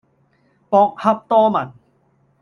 [0.67, 1.73] 博洽多聞